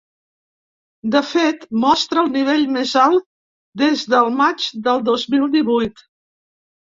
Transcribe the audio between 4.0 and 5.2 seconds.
del maig del